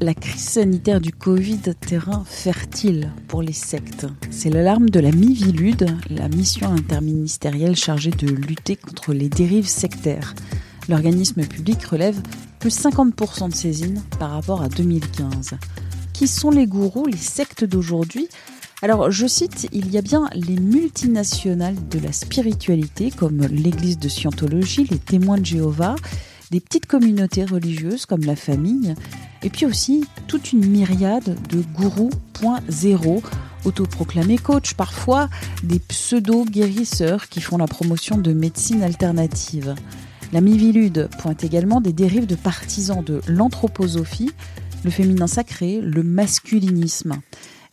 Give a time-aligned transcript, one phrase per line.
[0.00, 4.06] La crise sanitaire du Covid, terrain fertile pour les sectes.
[4.30, 10.36] C'est l'alarme de la Mivilude, la mission interministérielle chargée de lutter contre les dérives sectaires.
[10.88, 12.22] L'organisme public relève
[12.60, 15.54] plus 50% de saisines par rapport à 2015.
[16.12, 18.28] Qui sont les gourous, les sectes d'aujourd'hui?
[18.82, 24.08] Alors, je cite, il y a bien les multinationales de la spiritualité, comme l'Église de
[24.08, 25.96] Scientologie, les témoins de Jéhovah,
[26.52, 28.94] des petites communautés religieuses comme la famille,
[29.42, 33.22] et puis aussi toute une myriade de gourous point zéro,
[33.64, 35.28] autoproclamés coach, parfois
[35.62, 39.74] des pseudo-guérisseurs qui font la promotion de médecine alternative.
[40.32, 44.30] La Mivilude pointe également des dérives de partisans de l'anthroposophie,
[44.84, 47.20] le féminin sacré, le masculinisme.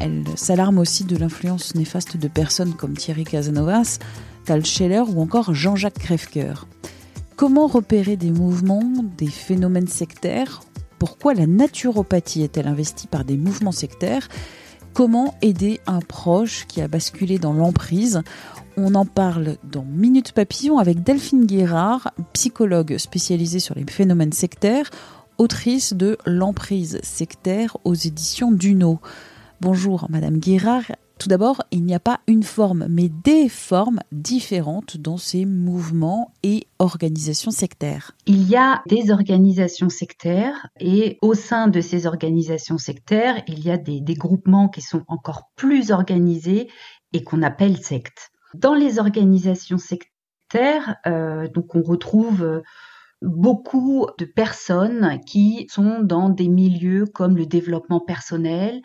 [0.00, 3.98] Elle s'alarme aussi de l'influence néfaste de personnes comme Thierry Casanovas,
[4.44, 6.66] Tal Scheller ou encore Jean-Jacques Crèvecoeur.
[7.36, 10.62] Comment repérer des mouvements, des phénomènes sectaires
[11.02, 14.28] Pourquoi la naturopathie est-elle investie par des mouvements sectaires?
[14.92, 18.22] Comment aider un proche qui a basculé dans l'emprise?
[18.76, 24.90] On en parle dans Minute Papillon avec Delphine Guérard, psychologue spécialisée sur les phénomènes sectaires,
[25.38, 29.00] autrice de L'emprise sectaire aux éditions Duno.
[29.60, 30.84] Bonjour Madame Guérard.
[31.22, 36.34] Tout d'abord, il n'y a pas une forme, mais des formes différentes dans ces mouvements
[36.42, 38.10] et organisations sectaires.
[38.26, 43.70] Il y a des organisations sectaires et au sein de ces organisations sectaires, il y
[43.70, 46.68] a des, groupements qui sont encore plus organisés
[47.12, 48.32] et qu'on appelle sectes.
[48.54, 52.62] Dans les organisations sectaires, euh, donc on retrouve
[53.20, 58.82] beaucoup de personnes qui sont dans des milieux comme le développement personnel,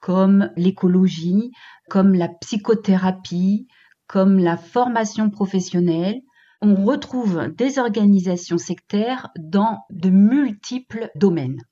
[0.00, 1.50] comme l'écologie,
[1.88, 3.66] comme la psychothérapie,
[4.06, 6.20] comme la formation professionnelle.
[6.60, 11.62] On retrouve des organisations sectaires dans de multiples domaines.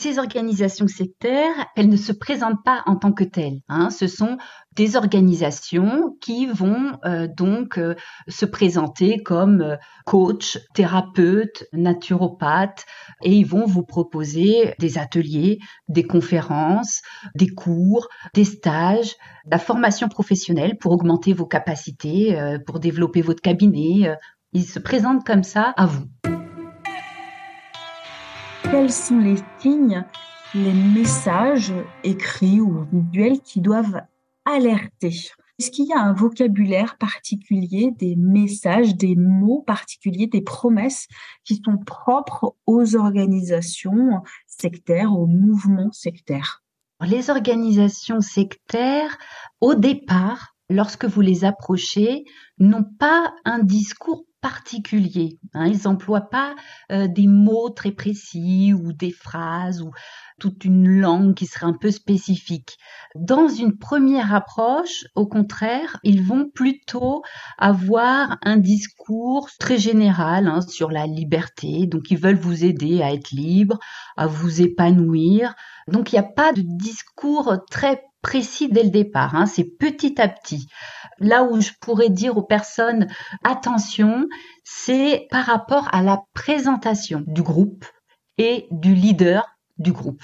[0.00, 3.62] Ces organisations sectaires, elles ne se présentent pas en tant que telles.
[3.68, 3.90] Hein.
[3.90, 4.38] Ce sont
[4.76, 7.96] des organisations qui vont euh, donc euh,
[8.28, 9.76] se présenter comme euh,
[10.06, 12.86] coach, thérapeute, naturopathe,
[13.24, 15.58] et ils vont vous proposer des ateliers,
[15.88, 17.02] des conférences,
[17.34, 19.16] des cours, des stages,
[19.50, 24.16] la formation professionnelle pour augmenter vos capacités, pour développer votre cabinet.
[24.52, 26.04] Ils se présentent comme ça à vous
[28.70, 30.04] quels sont les signes,
[30.54, 31.72] les messages
[32.04, 34.02] écrits ou visuels qui doivent
[34.44, 35.14] alerter?
[35.58, 41.08] Est-ce qu'il y a un vocabulaire particulier, des messages, des mots particuliers, des promesses
[41.44, 46.62] qui sont propres aux organisations sectaires, aux mouvements sectaires?
[47.06, 49.16] Les organisations sectaires,
[49.60, 52.24] au départ, lorsque vous les approchez,
[52.58, 55.38] n'ont pas un discours particulier.
[55.54, 55.66] Hein.
[55.66, 56.54] Ils n'emploient pas
[56.92, 59.90] euh, des mots très précis ou des phrases ou
[60.38, 62.78] toute une langue qui serait un peu spécifique.
[63.14, 67.22] Dans une première approche, au contraire, ils vont plutôt
[67.58, 71.86] avoir un discours très général hein, sur la liberté.
[71.86, 73.78] Donc, ils veulent vous aider à être libre,
[74.16, 75.54] à vous épanouir.
[75.88, 79.34] Donc, il n'y a pas de discours très précis dès le départ.
[79.34, 79.46] Hein.
[79.46, 80.66] C'est petit à petit.
[81.18, 83.06] Là où je pourrais dire aux personnes
[83.44, 84.26] attention,
[84.64, 87.84] c'est par rapport à la présentation du groupe
[88.38, 89.48] et du leader
[89.78, 90.22] du groupe.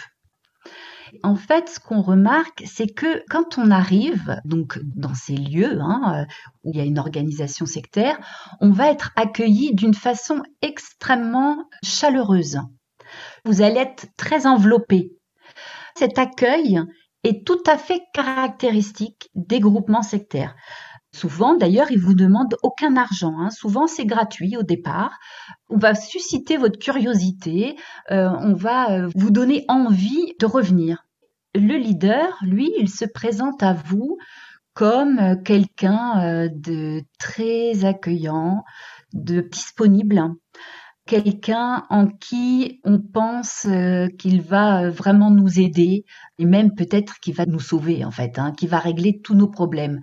[1.22, 6.26] En fait, ce qu'on remarque, c'est que quand on arrive donc dans ces lieux hein,
[6.64, 8.18] où il y a une organisation sectaire,
[8.60, 12.58] on va être accueilli d'une façon extrêmement chaleureuse.
[13.44, 15.12] Vous allez être très enveloppé.
[15.96, 16.80] Cet accueil,
[17.24, 20.54] est tout à fait caractéristique des groupements sectaires.
[21.12, 23.34] Souvent, d'ailleurs, ils vous demandent aucun argent.
[23.38, 23.50] Hein.
[23.50, 25.18] Souvent, c'est gratuit au départ.
[25.68, 27.76] On va susciter votre curiosité.
[28.10, 31.06] Euh, on va euh, vous donner envie de revenir.
[31.54, 34.18] le leader, lui, il se présente à vous
[34.74, 38.64] comme quelqu'un de très accueillant,
[39.12, 40.20] de disponible,
[41.06, 43.66] quelqu'un en qui on pense
[44.18, 46.04] qu'il va vraiment nous aider
[46.38, 49.48] et même peut-être qu'il va nous sauver en fait, hein, qui va régler tous nos
[49.48, 50.00] problèmes.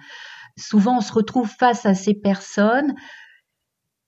[0.57, 2.93] Souvent, on se retrouve face à ces personnes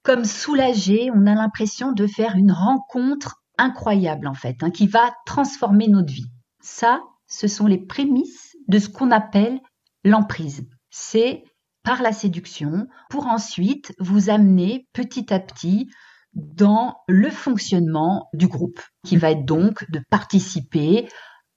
[0.04, 5.14] comme soulagées, on a l'impression de faire une rencontre incroyable en fait, hein, qui va
[5.26, 6.30] transformer notre vie.
[6.62, 9.60] Ça, ce sont les prémices de ce qu'on appelle
[10.04, 10.68] l'emprise.
[10.90, 11.44] C'est
[11.84, 15.90] par la séduction pour ensuite vous amener petit à petit
[16.36, 21.08] dans le fonctionnement du groupe, qui va être donc de participer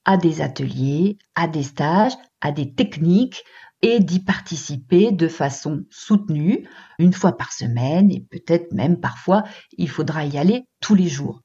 [0.04, 3.44] à des ateliers, à des stages, à des techniques
[3.82, 6.68] et d'y participer de façon soutenue,
[6.98, 9.44] une fois par semaine et peut-être même parfois
[9.76, 11.42] il faudra y aller tous les jours.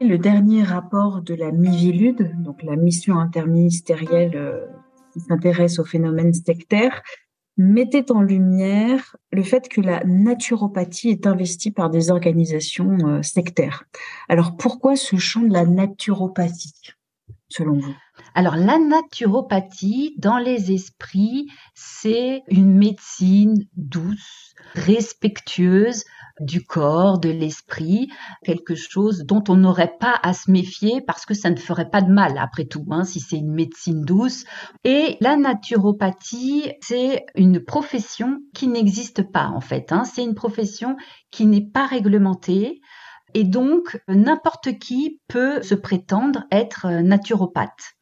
[0.00, 4.66] Le dernier rapport de la MIVILUD, donc la mission interministérielle euh,
[5.12, 7.02] qui s'intéresse aux phénomènes sectaires,
[7.56, 13.84] mettait en lumière le fait que la naturopathie est investie par des organisations euh, sectaires.
[14.28, 16.95] Alors pourquoi ce champ de la naturopathie,
[17.48, 17.94] selon vous?
[18.34, 26.04] Alors la naturopathie, dans les esprits, c'est une médecine douce, respectueuse
[26.40, 28.08] du corps, de l'esprit,
[28.44, 32.02] quelque chose dont on n'aurait pas à se méfier parce que ça ne ferait pas
[32.02, 34.44] de mal après tout, hein, si c'est une médecine douce.
[34.84, 39.92] Et la naturopathie, c'est une profession qui n'existe pas en fait.
[39.92, 40.04] Hein.
[40.04, 40.96] C'est une profession
[41.30, 42.80] qui n'est pas réglementée.
[43.36, 47.92] Et donc, n'importe qui peut se prétendre être naturopathe.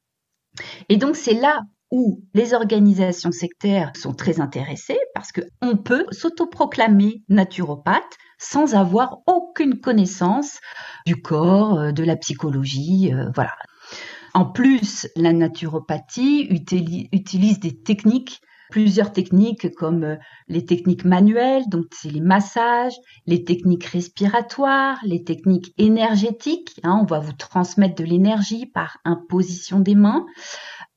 [0.88, 7.24] Et donc c'est là où les organisations sectaires sont très intéressées parce qu'on peut s'autoproclamer
[7.28, 10.60] naturopathe sans avoir aucune connaissance
[11.04, 13.56] du corps, euh, de la psychologie, euh, voilà.
[14.34, 16.46] En plus, la naturopathie
[17.12, 20.16] utilise des techniques plusieurs techniques comme euh,
[20.48, 22.94] les techniques manuelles, donc c'est les massages,
[23.26, 26.80] les techniques respiratoires, les techniques énergétiques.
[26.82, 30.26] Hein, on va vous transmettre de l'énergie par imposition des mains.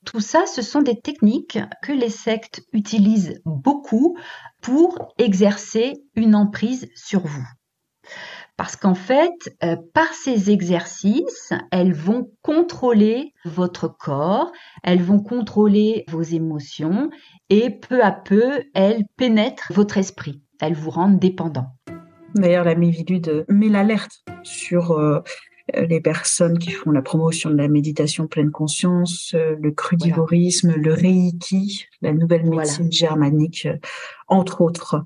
[0.05, 4.17] Tout ça, ce sont des techniques que les sectes utilisent beaucoup
[4.61, 7.45] pour exercer une emprise sur vous.
[8.57, 14.51] Parce qu'en fait, euh, par ces exercices, elles vont contrôler votre corps,
[14.83, 17.11] elles vont contrôler vos émotions
[17.51, 20.41] et peu à peu, elles pénètrent votre esprit.
[20.59, 21.67] Elles vous rendent dépendant.
[22.33, 25.21] D'ailleurs, la Mivilude met l'alerte sur euh,
[25.75, 30.93] les personnes qui font la promotion de la méditation pleine conscience, euh, le crudivorisme, le
[30.93, 33.67] reiki, la nouvelle médecine germanique,
[34.27, 35.03] entre autres.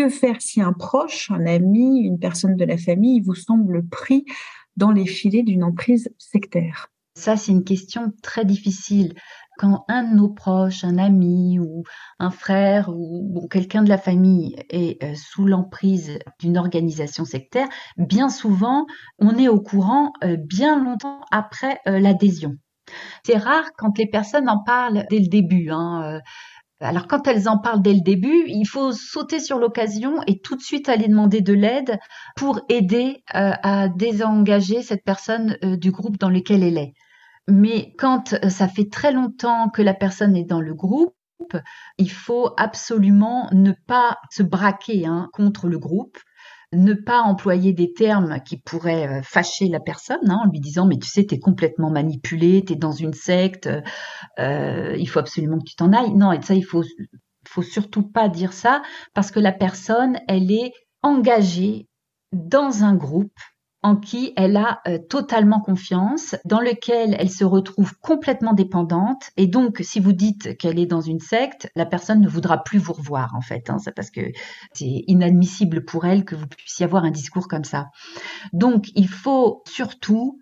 [0.00, 4.24] Que faire si un proche, un ami, une personne de la famille vous semble pris
[4.78, 6.88] dans les filets d'une emprise sectaire?
[7.14, 9.12] Ça, c'est une question très difficile.
[9.58, 11.82] Quand un de nos proches, un ami ou
[12.18, 17.68] un frère ou quelqu'un de la famille est euh, sous l'emprise d'une organisation sectaire,
[17.98, 18.86] bien souvent,
[19.18, 22.54] on est au courant euh, bien longtemps après euh, l'adhésion.
[23.22, 25.68] C'est rare quand les personnes en parlent dès le début.
[25.70, 26.20] Hein.
[26.80, 30.56] Alors quand elles en parlent dès le début, il faut sauter sur l'occasion et tout
[30.56, 31.98] de suite aller demander de l'aide
[32.36, 36.94] pour aider euh, à désengager cette personne euh, du groupe dans lequel elle est.
[37.48, 41.14] Mais quand euh, ça fait très longtemps que la personne est dans le groupe,
[41.98, 46.18] il faut absolument ne pas se braquer hein, contre le groupe
[46.72, 50.86] ne pas employer des termes qui pourraient euh, fâcher la personne hein, en lui disant
[50.86, 53.68] mais tu sais t'es complètement manipulé, t'es dans une secte,
[54.38, 56.14] euh, il faut absolument que tu t'en ailles.
[56.14, 56.84] Non et ça il faut
[57.48, 58.82] faut surtout pas dire ça
[59.14, 60.72] parce que la personne elle est
[61.02, 61.88] engagée
[62.32, 63.38] dans un groupe
[63.82, 69.30] en qui elle a euh, totalement confiance, dans lequel elle se retrouve complètement dépendante.
[69.36, 72.78] Et donc, si vous dites qu'elle est dans une secte, la personne ne voudra plus
[72.78, 73.70] vous revoir, en fait.
[73.70, 74.20] Hein, parce que
[74.74, 77.88] c'est inadmissible pour elle que vous puissiez avoir un discours comme ça.
[78.52, 80.38] Donc, il faut surtout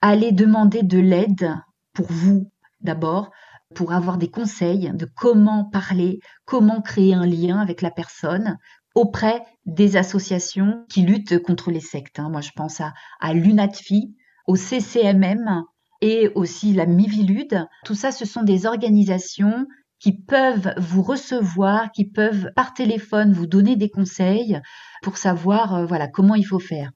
[0.00, 1.54] aller demander de l'aide
[1.92, 3.30] pour vous, d'abord,
[3.74, 8.58] pour avoir des conseils de comment parler, comment créer un lien avec la personne,
[8.96, 12.18] auprès des associations qui luttent contre les sectes.
[12.18, 12.30] Hein.
[12.30, 14.16] Moi, je pense à, à l'UNATFI,
[14.48, 15.64] au CCMM
[16.00, 17.66] et aussi la Mivilude.
[17.84, 19.66] Tout ça, ce sont des organisations
[19.98, 24.60] qui peuvent vous recevoir, qui peuvent par téléphone vous donner des conseils
[25.02, 26.90] pour savoir euh, voilà comment il faut faire.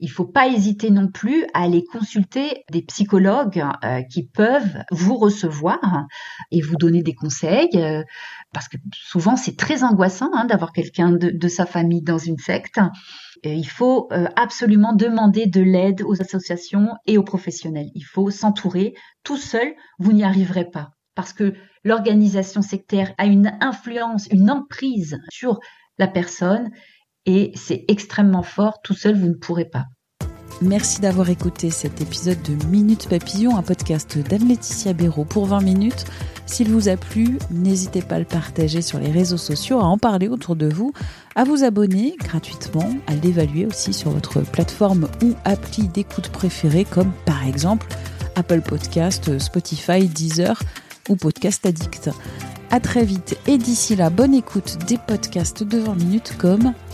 [0.00, 4.82] Il ne faut pas hésiter non plus à aller consulter des psychologues euh, qui peuvent
[4.90, 6.06] vous recevoir
[6.50, 8.02] et vous donner des conseils, euh,
[8.52, 12.80] parce que souvent c'est très angoissant hein, d'avoir quelqu'un de, sa famille dans une secte.
[13.44, 17.90] il faut euh, absolument demander de l'aide aux associations et aux professionnels.
[17.94, 18.94] Il faut s'entourer.
[19.22, 21.54] Tout seul, vous n'y arriverez pas parce que
[21.84, 25.60] l'organisation sectaire a une influence, une emprise sur
[25.98, 26.70] la personne
[27.26, 28.80] et c'est extrêmement fort.
[28.82, 29.86] Tout seul, vous ne pourrez pas.
[30.62, 36.04] Merci d'avoir écouté cet épisode de Minute Papillon, un podcast d'Anne-Laetitia Béraud pour 20 minutes.
[36.46, 39.98] S'il vous a plu, n'hésitez pas à le partager sur les réseaux sociaux, à en
[39.98, 40.92] parler autour de vous,
[41.34, 47.12] à vous abonner gratuitement, à l'évaluer aussi sur votre plateforme ou appli d'écoute préférée comme
[47.26, 47.88] par exemple
[48.36, 50.62] Apple Podcast, Spotify, Deezer
[51.08, 52.10] ou Podcast Addict.
[52.70, 56.74] À très vite et d'ici là, bonne écoute des podcasts de 20 minutes comme